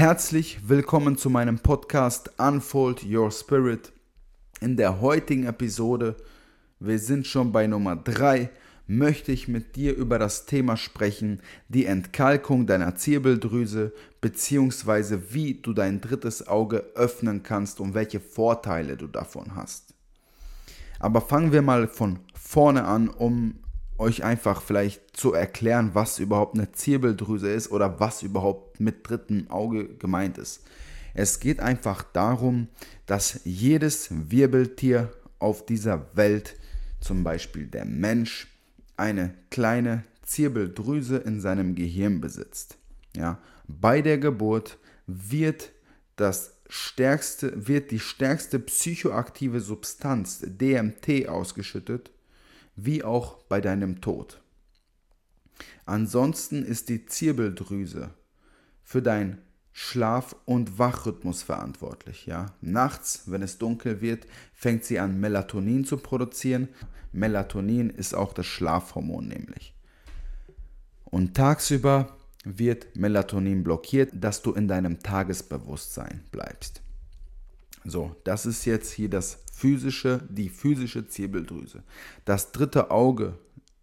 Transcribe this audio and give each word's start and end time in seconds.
Herzlich 0.00 0.66
willkommen 0.66 1.18
zu 1.18 1.28
meinem 1.28 1.58
Podcast 1.58 2.30
Unfold 2.40 3.04
Your 3.04 3.30
Spirit. 3.30 3.92
In 4.62 4.78
der 4.78 5.02
heutigen 5.02 5.44
Episode, 5.44 6.16
wir 6.78 6.98
sind 6.98 7.26
schon 7.26 7.52
bei 7.52 7.66
Nummer 7.66 7.96
3, 7.96 8.48
möchte 8.86 9.30
ich 9.30 9.46
mit 9.46 9.76
dir 9.76 9.94
über 9.94 10.18
das 10.18 10.46
Thema 10.46 10.78
sprechen, 10.78 11.42
die 11.68 11.84
Entkalkung 11.84 12.66
deiner 12.66 12.94
Zirbeldrüse 12.94 13.92
bzw. 14.22 15.18
wie 15.32 15.60
du 15.60 15.74
dein 15.74 16.00
drittes 16.00 16.48
Auge 16.48 16.78
öffnen 16.94 17.42
kannst 17.42 17.78
und 17.78 17.92
welche 17.92 18.20
Vorteile 18.20 18.96
du 18.96 19.06
davon 19.06 19.54
hast. 19.54 19.92
Aber 20.98 21.20
fangen 21.20 21.52
wir 21.52 21.60
mal 21.60 21.88
von 21.88 22.20
vorne 22.32 22.84
an, 22.84 23.10
um 23.10 23.56
euch 24.00 24.24
einfach 24.24 24.62
vielleicht 24.62 25.16
zu 25.16 25.34
erklären, 25.34 25.90
was 25.92 26.18
überhaupt 26.18 26.56
eine 26.56 26.72
Zirbeldrüse 26.72 27.50
ist 27.52 27.70
oder 27.70 28.00
was 28.00 28.22
überhaupt 28.22 28.80
mit 28.80 29.08
drittem 29.08 29.50
Auge 29.50 29.94
gemeint 29.96 30.38
ist. 30.38 30.62
Es 31.12 31.38
geht 31.38 31.60
einfach 31.60 32.02
darum, 32.02 32.68
dass 33.06 33.40
jedes 33.44 34.08
Wirbeltier 34.30 35.12
auf 35.38 35.66
dieser 35.66 36.16
Welt, 36.16 36.56
zum 37.00 37.24
Beispiel 37.24 37.66
der 37.66 37.84
Mensch, 37.84 38.48
eine 38.96 39.34
kleine 39.50 40.04
Zirbeldrüse 40.22 41.18
in 41.18 41.40
seinem 41.40 41.74
Gehirn 41.74 42.20
besitzt. 42.20 42.78
Ja, 43.16 43.38
bei 43.66 44.00
der 44.00 44.18
Geburt 44.18 44.78
wird 45.06 45.72
das 46.16 46.54
stärkste, 46.68 47.66
wird 47.68 47.90
die 47.90 47.98
stärkste 47.98 48.60
psychoaktive 48.60 49.60
Substanz 49.60 50.40
DMT 50.42 51.28
ausgeschüttet 51.28 52.10
wie 52.84 53.04
auch 53.04 53.42
bei 53.44 53.60
deinem 53.60 54.00
Tod. 54.00 54.40
Ansonsten 55.86 56.64
ist 56.64 56.88
die 56.88 57.06
Zirbeldrüse 57.06 58.10
für 58.82 59.02
dein 59.02 59.38
Schlaf- 59.72 60.36
und 60.44 60.78
Wachrhythmus 60.78 61.42
verantwortlich. 61.42 62.26
Ja? 62.26 62.54
Nachts, 62.60 63.24
wenn 63.26 63.42
es 63.42 63.58
dunkel 63.58 64.00
wird, 64.00 64.26
fängt 64.52 64.84
sie 64.84 64.98
an, 64.98 65.20
Melatonin 65.20 65.84
zu 65.84 65.96
produzieren. 65.96 66.68
Melatonin 67.12 67.90
ist 67.90 68.14
auch 68.14 68.32
das 68.32 68.46
Schlafhormon 68.46 69.28
nämlich. 69.28 69.74
Und 71.04 71.34
tagsüber 71.34 72.16
wird 72.44 72.96
Melatonin 72.96 73.64
blockiert, 73.64 74.10
dass 74.14 74.42
du 74.42 74.52
in 74.52 74.68
deinem 74.68 75.00
Tagesbewusstsein 75.00 76.24
bleibst. 76.30 76.82
So, 77.84 78.14
das 78.24 78.46
ist 78.46 78.64
jetzt 78.66 78.92
hier 78.92 79.08
das 79.08 79.38
physische, 79.52 80.20
die 80.28 80.48
physische 80.48 81.06
Zirbeldrüse. 81.06 81.82
Das 82.24 82.52
dritte 82.52 82.90
Auge 82.90 83.38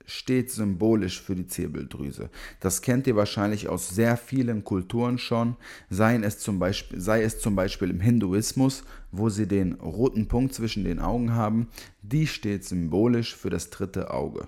steht 0.07 0.49
symbolisch 0.49 1.21
für 1.21 1.35
die 1.35 1.47
Zirbeldrüse. 1.47 2.29
Das 2.61 2.81
kennt 2.81 3.07
ihr 3.07 3.15
wahrscheinlich 3.15 3.67
aus 3.67 3.89
sehr 3.89 4.15
vielen 4.15 4.63
Kulturen 4.63 5.17
schon, 5.17 5.57
sei 5.89 6.15
es 6.15 6.39
zum 6.39 6.59
Beispiel, 6.59 6.99
sei 6.99 7.21
es 7.23 7.39
zum 7.39 7.55
Beispiel 7.55 7.89
im 7.89 7.99
Hinduismus, 7.99 8.83
wo 9.11 9.29
sie 9.29 9.47
den 9.47 9.73
roten 9.73 10.27
Punkt 10.27 10.53
zwischen 10.53 10.85
den 10.85 10.99
Augen 10.99 11.33
haben. 11.33 11.67
Die 12.01 12.25
steht 12.25 12.63
symbolisch 12.63 13.35
für 13.35 13.49
das 13.49 13.69
dritte 13.69 14.11
Auge. 14.11 14.47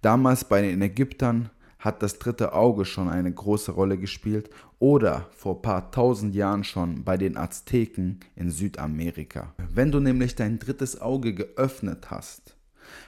Damals 0.00 0.44
bei 0.44 0.62
den 0.62 0.80
Ägyptern 0.80 1.50
hat 1.86 2.02
das 2.02 2.18
dritte 2.18 2.52
Auge 2.52 2.84
schon 2.84 3.08
eine 3.08 3.32
große 3.32 3.70
Rolle 3.70 3.96
gespielt 3.96 4.50
oder 4.80 5.30
vor 5.30 5.62
paar 5.62 5.90
tausend 5.92 6.34
Jahren 6.34 6.64
schon 6.64 7.04
bei 7.04 7.16
den 7.16 7.36
Azteken 7.36 8.20
in 8.34 8.50
Südamerika. 8.50 9.54
Wenn 9.72 9.92
du 9.92 10.00
nämlich 10.00 10.34
dein 10.34 10.58
drittes 10.58 11.00
Auge 11.00 11.32
geöffnet 11.32 12.10
hast, 12.10 12.56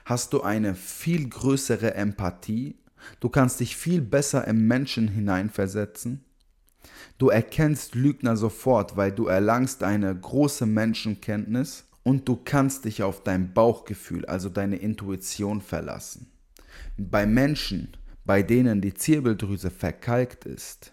hast 0.04 0.32
du 0.32 0.42
eine 0.42 0.74
viel 0.76 1.28
größere 1.28 1.94
Empathie, 1.94 2.76
du 3.20 3.28
kannst 3.28 3.60
dich 3.60 3.76
viel 3.76 4.00
besser 4.00 4.46
im 4.46 4.66
Menschen 4.68 5.08
hineinversetzen, 5.08 6.24
du 7.18 7.30
erkennst 7.30 7.96
Lügner 7.96 8.36
sofort, 8.36 8.96
weil 8.96 9.10
du 9.10 9.26
erlangst 9.26 9.82
eine 9.82 10.14
große 10.14 10.66
Menschenkenntnis 10.66 11.84
und 12.04 12.28
du 12.28 12.36
kannst 12.36 12.84
dich 12.84 13.02
auf 13.02 13.24
dein 13.24 13.52
Bauchgefühl, 13.52 14.24
also 14.24 14.48
deine 14.48 14.76
Intuition 14.76 15.60
verlassen. 15.60 16.30
Bei 16.96 17.26
Menschen 17.26 17.92
bei 18.28 18.42
denen 18.42 18.82
die 18.82 18.92
Zirbeldrüse 18.92 19.70
verkalkt 19.70 20.44
ist, 20.44 20.92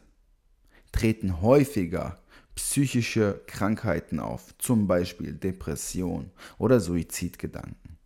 treten 0.93 1.41
häufiger 1.41 2.17
psychische 2.55 3.41
Krankheiten 3.45 4.21
auf, 4.21 4.57
zum 4.57 4.87
Beispiel 4.87 5.33
Depression 5.33 6.31
oder 6.57 6.79
Suizidgedanken. 6.79 7.97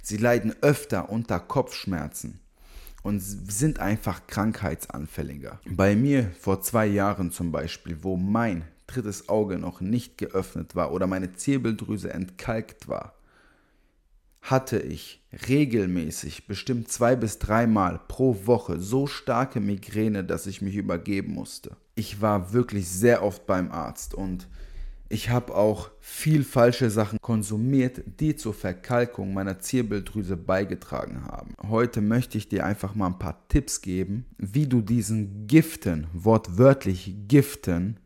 Sie 0.00 0.16
leiden 0.16 0.54
öfter 0.60 1.10
unter 1.10 1.40
Kopfschmerzen 1.40 2.38
und 3.02 3.18
sind 3.18 3.80
einfach 3.80 4.28
krankheitsanfälliger. 4.28 5.58
Bei 5.68 5.96
mir 5.96 6.30
vor 6.38 6.62
zwei 6.62 6.86
Jahren 6.86 7.32
zum 7.32 7.50
Beispiel, 7.50 8.04
wo 8.04 8.16
mein 8.16 8.62
drittes 8.86 9.28
Auge 9.28 9.58
noch 9.58 9.80
nicht 9.80 10.18
geöffnet 10.18 10.76
war 10.76 10.92
oder 10.92 11.08
meine 11.08 11.32
Zirbeldrüse 11.32 12.12
entkalkt 12.12 12.86
war, 12.86 13.17
hatte 14.50 14.78
ich 14.78 15.22
regelmäßig, 15.48 16.46
bestimmt 16.46 16.90
zwei 16.90 17.16
bis 17.16 17.38
dreimal 17.38 18.00
pro 18.08 18.46
Woche, 18.46 18.78
so 18.78 19.06
starke 19.06 19.60
Migräne, 19.60 20.24
dass 20.24 20.46
ich 20.46 20.62
mich 20.62 20.76
übergeben 20.76 21.34
musste. 21.34 21.76
Ich 21.94 22.20
war 22.20 22.52
wirklich 22.52 22.88
sehr 22.88 23.22
oft 23.22 23.46
beim 23.46 23.70
Arzt 23.70 24.14
und 24.14 24.48
ich 25.10 25.30
habe 25.30 25.54
auch 25.54 25.90
viel 26.00 26.44
falsche 26.44 26.90
Sachen 26.90 27.18
konsumiert, 27.20 28.02
die 28.20 28.36
zur 28.36 28.52
Verkalkung 28.52 29.32
meiner 29.32 29.58
Zirbeldrüse 29.58 30.36
beigetragen 30.36 31.24
haben. 31.24 31.54
Heute 31.66 32.02
möchte 32.02 32.36
ich 32.36 32.48
dir 32.48 32.66
einfach 32.66 32.94
mal 32.94 33.06
ein 33.06 33.18
paar 33.18 33.48
Tipps 33.48 33.80
geben, 33.80 34.26
wie 34.36 34.66
du 34.66 34.82
diesen 34.82 35.46
Giften, 35.46 36.08
wortwörtlich 36.12 37.14
Giften, 37.26 37.98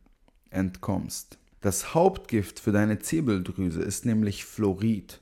entkommst. 0.51 1.39
Das 1.61 1.95
Hauptgift 1.95 2.61
für 2.61 2.73
deine 2.73 2.99
Zirbeldrüse 2.99 3.83
ist 3.83 4.07
nämlich 4.07 4.45
Fluorid. 4.45 5.22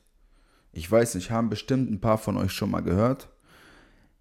Ich 0.72 0.91
weiß 0.91 1.16
nicht, 1.16 1.31
haben 1.31 1.50
bestimmt 1.50 1.91
ein 1.91 2.00
paar 2.00 2.19
von 2.19 2.36
euch 2.36 2.53
schon 2.53 2.70
mal 2.70 2.82
gehört. 2.82 3.28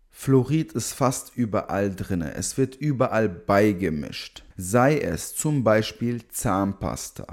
Fluorid 0.10 0.74
ist 0.74 0.94
fast 0.94 1.36
überall 1.36 1.96
drin. 1.96 2.22
Es 2.22 2.58
wird 2.58 2.76
überall 2.76 3.30
beigemischt. 3.30 4.44
Sei 4.58 5.00
es 5.00 5.36
zum 5.36 5.64
Beispiel 5.64 6.28
Zahnpasta. 6.28 7.28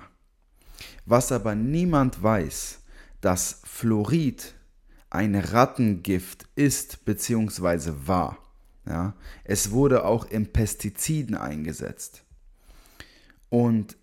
Was 1.05 1.32
aber 1.32 1.55
niemand 1.55 2.22
weiß, 2.22 2.81
dass 3.21 3.60
Fluorid 3.65 4.55
ein 5.10 5.34
Rattengift 5.34 6.47
ist 6.55 7.05
bzw. 7.05 7.93
war. 8.05 8.38
Ja, 8.87 9.15
es 9.43 9.72
wurde 9.72 10.05
auch 10.05 10.31
in 10.31 10.53
Pestiziden 10.53 11.34
eingesetzt. 11.34 12.22
Und 13.49 13.97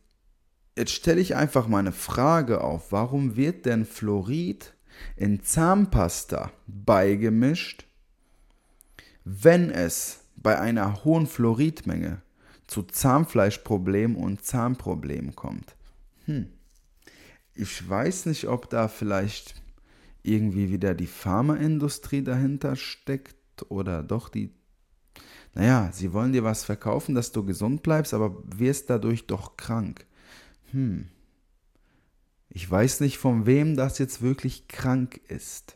jetzt 0.78 0.92
stelle 0.92 1.22
ich 1.22 1.36
einfach 1.36 1.68
mal 1.68 1.80
eine 1.80 1.94
Frage 1.94 2.62
auf, 2.62 2.92
warum 2.92 3.38
wird 3.38 3.66
denn 3.66 3.86
Fluorid 3.86 4.74
in 5.16 5.44
Zahnpasta 5.44 6.52
beigemischt, 6.68 7.86
wenn 9.24 9.70
es 9.70 10.26
bei 10.36 10.60
einer 10.60 11.04
hohen 11.04 11.28
Fluoridmenge 11.28 12.22
zu 12.68 12.84
Zahnfleischproblemen 12.84 14.18
und 14.18 14.44
Zahnproblemen 14.44 15.36
kommt. 15.36 15.76
Hm. 16.26 16.48
Ich 17.56 17.88
weiß 17.88 18.26
nicht, 18.26 18.48
ob 18.48 18.70
da 18.70 18.88
vielleicht 18.88 19.62
irgendwie 20.24 20.72
wieder 20.72 20.94
die 20.96 21.08
Pharmaindustrie 21.08 22.24
dahinter 22.24 22.76
steckt 22.76 23.36
oder 23.70 24.02
doch 24.02 24.30
die. 24.30 24.52
Naja, 25.54 25.92
sie 25.94 26.14
wollen 26.14 26.34
dir 26.34 26.44
was 26.44 26.64
verkaufen, 26.64 27.14
dass 27.14 27.32
du 27.32 27.46
gesund 27.46 27.84
bleibst, 27.84 28.14
aber 28.14 28.36
wirst 28.44 28.90
dadurch 28.90 29.28
doch 29.28 29.56
krank. 29.56 30.06
Hm. 30.72 31.10
Ich 32.56 32.70
weiß 32.70 33.00
nicht, 33.00 33.18
von 33.18 33.48
wem 33.48 33.76
das 33.76 33.98
jetzt 33.98 34.22
wirklich 34.22 34.68
krank 34.68 35.20
ist. 35.28 35.76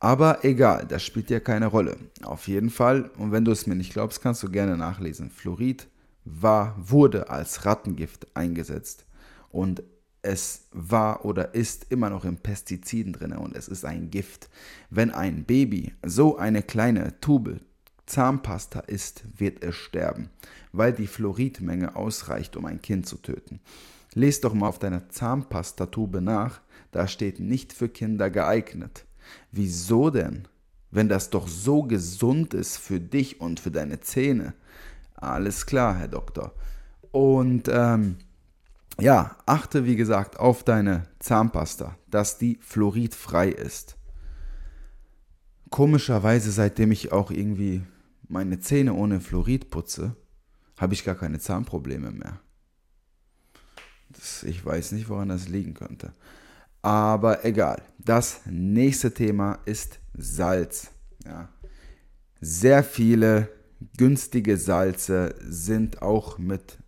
Aber 0.00 0.44
egal, 0.44 0.84
das 0.88 1.04
spielt 1.04 1.30
ja 1.30 1.38
keine 1.38 1.68
Rolle. 1.68 1.96
Auf 2.22 2.48
jeden 2.48 2.70
Fall, 2.70 3.08
und 3.18 3.30
wenn 3.30 3.44
du 3.44 3.52
es 3.52 3.68
mir 3.68 3.76
nicht 3.76 3.92
glaubst, 3.92 4.20
kannst 4.20 4.42
du 4.42 4.50
gerne 4.50 4.76
nachlesen. 4.76 5.30
Fluorid 5.30 5.86
war, 6.24 6.74
wurde 6.76 7.30
als 7.30 7.64
Rattengift 7.64 8.26
eingesetzt. 8.34 9.06
Und 9.52 9.84
es 10.22 10.66
war 10.72 11.24
oder 11.24 11.54
ist 11.54 11.86
immer 11.90 12.10
noch 12.10 12.24
in 12.24 12.36
Pestiziden 12.36 13.12
drin 13.12 13.32
und 13.32 13.54
es 13.54 13.68
ist 13.68 13.84
ein 13.84 14.10
Gift. 14.10 14.48
Wenn 14.90 15.12
ein 15.12 15.44
Baby 15.44 15.92
so 16.04 16.36
eine 16.36 16.64
kleine 16.64 17.20
Tube 17.20 17.60
Zahnpasta 18.06 18.80
isst, 18.80 19.22
wird 19.36 19.62
es 19.62 19.76
sterben, 19.76 20.30
weil 20.72 20.92
die 20.92 21.06
Fluoridmenge 21.06 21.94
ausreicht, 21.94 22.56
um 22.56 22.66
ein 22.66 22.82
Kind 22.82 23.06
zu 23.06 23.18
töten. 23.18 23.60
Lies 24.14 24.40
doch 24.40 24.54
mal 24.54 24.68
auf 24.68 24.78
deiner 24.78 25.08
Zahnpastatube 25.08 26.20
nach, 26.20 26.60
da 26.90 27.08
steht 27.08 27.40
nicht 27.40 27.72
für 27.72 27.88
Kinder 27.88 28.30
geeignet. 28.30 29.06
Wieso 29.50 30.10
denn? 30.10 30.48
Wenn 30.90 31.08
das 31.08 31.30
doch 31.30 31.48
so 31.48 31.84
gesund 31.84 32.52
ist 32.52 32.76
für 32.76 33.00
dich 33.00 33.40
und 33.40 33.60
für 33.60 33.70
deine 33.70 34.00
Zähne. 34.00 34.52
Alles 35.14 35.64
klar, 35.64 35.94
Herr 35.96 36.08
Doktor. 36.08 36.52
Und 37.10 37.68
ähm, 37.72 38.16
ja, 39.00 39.36
achte 39.46 39.86
wie 39.86 39.96
gesagt 39.96 40.38
auf 40.38 40.64
deine 40.64 41.04
Zahnpasta, 41.18 41.96
dass 42.10 42.36
die 42.36 42.58
fluoridfrei 42.60 43.48
ist. 43.48 43.96
Komischerweise, 45.70 46.50
seitdem 46.52 46.92
ich 46.92 47.12
auch 47.12 47.30
irgendwie 47.30 47.82
meine 48.28 48.60
Zähne 48.60 48.92
ohne 48.92 49.20
Fluorid 49.20 49.70
putze, 49.70 50.16
habe 50.76 50.92
ich 50.92 51.04
gar 51.04 51.14
keine 51.14 51.38
Zahnprobleme 51.38 52.10
mehr. 52.10 52.40
Das, 54.12 54.42
ich 54.42 54.64
weiß 54.64 54.92
nicht, 54.92 55.08
woran 55.08 55.28
das 55.28 55.48
liegen 55.48 55.74
könnte. 55.74 56.12
Aber 56.82 57.44
egal. 57.44 57.82
Das 57.98 58.40
nächste 58.46 59.14
Thema 59.14 59.60
ist 59.64 60.00
Salz. 60.14 60.90
Ja. 61.24 61.48
Sehr 62.40 62.82
viele 62.82 63.48
günstige 63.96 64.56
Salze 64.56 65.34
sind 65.40 66.02
auch 66.02 66.38
mit 66.38 66.78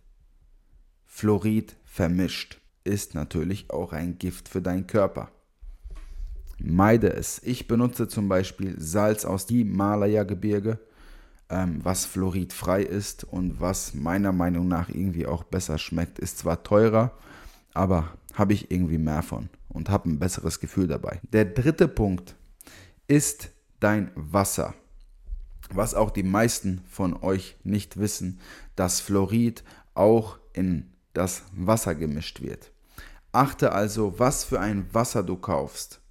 Fluorid 1.05 1.75
vermischt. 1.85 2.59
Ist 2.83 3.15
natürlich 3.15 3.71
auch 3.71 3.93
ein 3.93 4.17
Gift 4.17 4.49
für 4.49 4.61
deinen 4.61 4.85
Körper. 4.85 5.31
Meide 6.57 7.13
es. 7.13 7.41
Ich 7.43 7.67
benutze 7.67 8.07
zum 8.07 8.29
Beispiel 8.29 8.75
Salz 8.79 9.25
aus 9.25 9.45
dem 9.45 9.57
Himalaya-Gebirge, 9.57 10.79
ähm, 11.49 11.79
was 11.83 12.05
fluoridfrei 12.05 12.81
ist 12.81 13.23
und 13.23 13.59
was 13.59 13.93
meiner 13.93 14.31
Meinung 14.31 14.67
nach 14.67 14.89
irgendwie 14.89 15.25
auch 15.25 15.43
besser 15.43 15.77
schmeckt. 15.77 16.19
Ist 16.19 16.39
zwar 16.39 16.63
teurer, 16.63 17.11
aber 17.73 18.13
habe 18.33 18.53
ich 18.53 18.71
irgendwie 18.71 18.97
mehr 18.97 19.23
von 19.23 19.49
und 19.69 19.89
habe 19.89 20.09
ein 20.09 20.19
besseres 20.19 20.59
Gefühl 20.59 20.87
dabei. 20.87 21.19
Der 21.31 21.45
dritte 21.45 21.87
Punkt 21.87 22.35
ist 23.07 23.49
dein 23.79 24.11
Wasser. 24.15 24.73
Was 25.73 25.95
auch 25.95 26.11
die 26.11 26.23
meisten 26.23 26.81
von 26.87 27.21
euch 27.21 27.57
nicht 27.63 27.97
wissen, 27.97 28.39
dass 28.75 29.01
Fluorid 29.01 29.63
auch 29.93 30.37
in 30.53 30.93
das 31.13 31.43
Wasser 31.53 31.95
gemischt 31.95 32.41
wird. 32.41 32.71
Achte 33.31 33.71
also, 33.71 34.19
was 34.19 34.43
für 34.43 34.59
ein 34.59 34.93
Wasser 34.93 35.23
du 35.23 35.35
kaufst. 35.35 36.01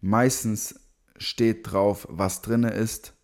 Meistens 0.00 0.80
steht 1.16 1.70
drauf, 1.70 2.06
was 2.10 2.40
drin 2.42 2.64
ist. 2.64 3.14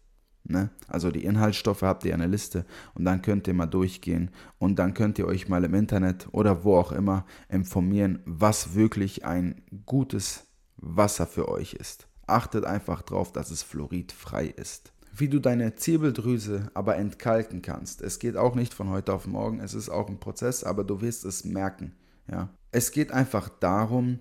Ne? 0.48 0.70
Also 0.86 1.10
die 1.10 1.24
Inhaltsstoffe 1.24 1.82
habt 1.82 2.04
ihr 2.04 2.14
eine 2.14 2.26
Liste 2.26 2.64
und 2.94 3.04
dann 3.04 3.22
könnt 3.22 3.48
ihr 3.48 3.54
mal 3.54 3.66
durchgehen 3.66 4.30
und 4.58 4.78
dann 4.78 4.94
könnt 4.94 5.18
ihr 5.18 5.26
euch 5.26 5.48
mal 5.48 5.64
im 5.64 5.74
Internet 5.74 6.28
oder 6.32 6.64
wo 6.64 6.76
auch 6.76 6.92
immer 6.92 7.26
informieren, 7.48 8.20
was 8.24 8.74
wirklich 8.74 9.24
ein 9.24 9.62
gutes 9.86 10.46
Wasser 10.76 11.26
für 11.26 11.48
euch 11.48 11.74
ist. 11.74 12.06
Achtet 12.26 12.64
einfach 12.64 13.02
darauf, 13.02 13.32
dass 13.32 13.50
es 13.50 13.62
fluoridfrei 13.62 14.46
ist. 14.46 14.92
Wie 15.12 15.28
du 15.28 15.40
deine 15.40 15.74
Zirbeldrüse 15.74 16.70
aber 16.74 16.96
entkalken 16.96 17.62
kannst. 17.62 18.02
Es 18.02 18.18
geht 18.18 18.36
auch 18.36 18.54
nicht 18.54 18.74
von 18.74 18.90
heute 18.90 19.14
auf 19.14 19.26
morgen, 19.26 19.60
es 19.60 19.74
ist 19.74 19.88
auch 19.88 20.08
ein 20.08 20.20
Prozess, 20.20 20.62
aber 20.62 20.84
du 20.84 21.00
wirst 21.00 21.24
es 21.24 21.44
merken. 21.44 21.92
Ja? 22.30 22.50
Es 22.70 22.92
geht 22.92 23.10
einfach 23.12 23.48
darum, 23.48 24.18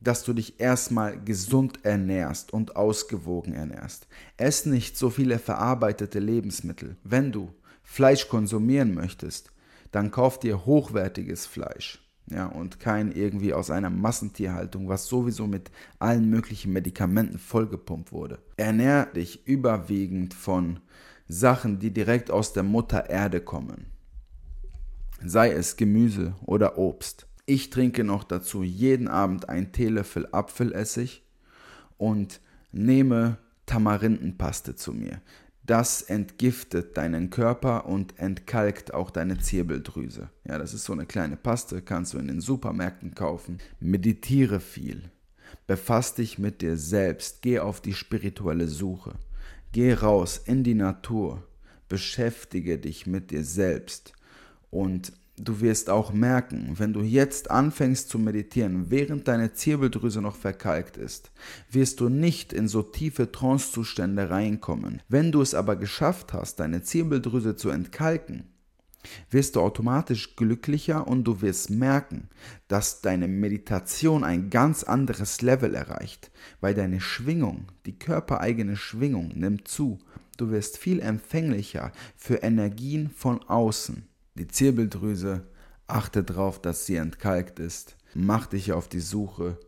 dass 0.00 0.22
du 0.24 0.32
dich 0.32 0.60
erstmal 0.60 1.18
gesund 1.20 1.84
ernährst 1.84 2.52
und 2.52 2.76
ausgewogen 2.76 3.54
ernährst. 3.54 4.06
Ess 4.36 4.66
nicht 4.66 4.96
so 4.96 5.10
viele 5.10 5.38
verarbeitete 5.38 6.18
Lebensmittel. 6.18 6.96
Wenn 7.02 7.32
du 7.32 7.52
Fleisch 7.82 8.28
konsumieren 8.28 8.94
möchtest, 8.94 9.50
dann 9.92 10.10
kauf 10.10 10.38
dir 10.38 10.66
hochwertiges 10.66 11.46
Fleisch. 11.46 12.04
Ja, 12.30 12.46
und 12.46 12.78
kein 12.78 13.12
irgendwie 13.12 13.54
aus 13.54 13.70
einer 13.70 13.88
Massentierhaltung, 13.88 14.88
was 14.88 15.06
sowieso 15.06 15.46
mit 15.46 15.70
allen 15.98 16.28
möglichen 16.28 16.74
Medikamenten 16.74 17.38
vollgepumpt 17.38 18.12
wurde. 18.12 18.38
Ernähr 18.58 19.06
dich 19.06 19.46
überwiegend 19.46 20.34
von 20.34 20.80
Sachen, 21.26 21.78
die 21.78 21.90
direkt 21.90 22.30
aus 22.30 22.52
der 22.52 22.64
Mutter 22.64 23.08
Erde 23.08 23.40
kommen. 23.40 23.86
Sei 25.24 25.50
es 25.50 25.76
Gemüse 25.76 26.34
oder 26.44 26.76
Obst. 26.76 27.27
Ich 27.50 27.70
trinke 27.70 28.04
noch 28.04 28.24
dazu 28.24 28.62
jeden 28.62 29.08
Abend 29.08 29.48
einen 29.48 29.72
Teelöffel 29.72 30.28
Apfelessig 30.32 31.22
und 31.96 32.42
nehme 32.72 33.38
Tamarindenpaste 33.64 34.76
zu 34.76 34.92
mir. 34.92 35.22
Das 35.64 36.02
entgiftet 36.02 36.98
deinen 36.98 37.30
Körper 37.30 37.86
und 37.86 38.18
entkalkt 38.18 38.92
auch 38.92 39.10
deine 39.10 39.38
Zirbeldrüse. 39.38 40.28
Ja, 40.44 40.58
das 40.58 40.74
ist 40.74 40.84
so 40.84 40.92
eine 40.92 41.06
kleine 41.06 41.38
Paste, 41.38 41.80
kannst 41.80 42.12
du 42.12 42.18
in 42.18 42.28
den 42.28 42.42
Supermärkten 42.42 43.14
kaufen. 43.14 43.60
Meditiere 43.80 44.60
viel. 44.60 45.10
Befass 45.66 46.14
dich 46.14 46.38
mit 46.38 46.60
dir 46.60 46.76
selbst. 46.76 47.40
Geh 47.40 47.60
auf 47.60 47.80
die 47.80 47.94
spirituelle 47.94 48.68
Suche. 48.68 49.14
Geh 49.72 49.94
raus 49.94 50.38
in 50.44 50.64
die 50.64 50.74
Natur. 50.74 51.42
Beschäftige 51.88 52.76
dich 52.76 53.06
mit 53.06 53.30
dir 53.30 53.42
selbst. 53.42 54.12
Und 54.70 55.14
Du 55.40 55.60
wirst 55.60 55.88
auch 55.88 56.12
merken, 56.12 56.74
wenn 56.78 56.92
du 56.92 57.00
jetzt 57.02 57.50
anfängst 57.50 58.08
zu 58.08 58.18
meditieren, 58.18 58.90
während 58.90 59.28
deine 59.28 59.52
Zirbeldrüse 59.52 60.20
noch 60.20 60.34
verkalkt 60.34 60.96
ist, 60.96 61.30
wirst 61.70 62.00
du 62.00 62.08
nicht 62.08 62.52
in 62.52 62.66
so 62.66 62.82
tiefe 62.82 63.30
Trancezustände 63.30 64.30
reinkommen. 64.30 65.00
Wenn 65.08 65.30
du 65.30 65.40
es 65.40 65.54
aber 65.54 65.76
geschafft 65.76 66.32
hast, 66.32 66.58
deine 66.58 66.82
Zirbeldrüse 66.82 67.54
zu 67.54 67.70
entkalken, 67.70 68.48
wirst 69.30 69.54
du 69.54 69.60
automatisch 69.60 70.34
glücklicher 70.34 71.06
und 71.06 71.22
du 71.22 71.40
wirst 71.40 71.70
merken, 71.70 72.28
dass 72.66 73.00
deine 73.00 73.28
Meditation 73.28 74.24
ein 74.24 74.50
ganz 74.50 74.82
anderes 74.82 75.40
Level 75.40 75.74
erreicht, 75.74 76.32
weil 76.60 76.74
deine 76.74 77.00
Schwingung, 77.00 77.66
die 77.86 77.96
körpereigene 77.96 78.76
Schwingung 78.76 79.28
nimmt 79.36 79.68
zu. 79.68 79.98
Du 80.36 80.50
wirst 80.50 80.78
viel 80.78 80.98
empfänglicher 80.98 81.92
für 82.16 82.36
Energien 82.36 83.10
von 83.10 83.42
außen. 83.44 84.07
Die 84.38 84.46
Zirbeldrüse, 84.46 85.42
achte 85.88 86.22
darauf, 86.22 86.62
dass 86.62 86.86
sie 86.86 86.96
entkalkt 86.96 87.58
ist. 87.58 87.96
Mach 88.14 88.46
dich 88.46 88.72
auf 88.72 88.88
die 88.88 89.00
Suche 89.00 89.58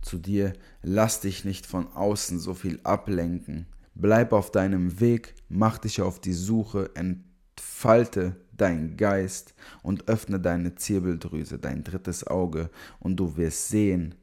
zu 0.00 0.18
dir. 0.18 0.54
Lass 0.82 1.20
dich 1.20 1.44
nicht 1.44 1.66
von 1.66 1.92
außen 1.92 2.38
so 2.38 2.54
viel 2.54 2.80
ablenken. 2.84 3.66
Bleib 3.94 4.32
auf 4.32 4.50
deinem 4.50 4.98
Weg, 4.98 5.34
mach 5.48 5.78
dich 5.78 6.00
auf 6.00 6.20
die 6.20 6.32
Suche, 6.32 6.90
entfalte 6.94 8.36
deinen 8.56 8.96
Geist 8.96 9.54
und 9.82 10.08
öffne 10.08 10.40
deine 10.40 10.74
Zirbeldrüse, 10.74 11.58
dein 11.58 11.84
drittes 11.84 12.26
Auge, 12.26 12.70
und 12.98 13.16
du 13.16 13.36
wirst 13.36 13.68
sehen, 13.68 14.14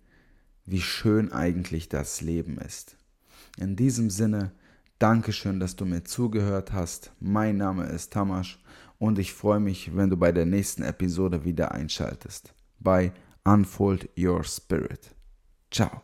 wie 0.66 0.82
schön 0.82 1.32
eigentlich 1.32 1.90
das 1.90 2.22
Leben 2.22 2.58
ist. 2.58 2.98
In 3.58 3.76
diesem 3.76 4.10
Sinne, 4.10 4.52
Dankeschön, 5.00 5.60
dass 5.60 5.76
du 5.76 5.86
mir 5.86 6.04
zugehört 6.04 6.74
hast. 6.74 7.12
Mein 7.20 7.58
Name 7.58 7.86
ist 7.86 8.14
Tamasch 8.14 8.60
und 9.02 9.18
ich 9.18 9.34
freue 9.34 9.60
mich, 9.60 9.96
wenn 9.96 10.12
du 10.12 10.16
bei 10.16 10.32
der 10.32 10.46
nächsten 10.46 10.84
Episode 10.84 11.44
wieder 11.44 11.72
einschaltest. 11.72 12.54
Bei 12.80 13.12
Unfold 13.44 14.08
Your 14.16 14.44
Spirit. 14.44 15.16
Ciao. 15.72 16.04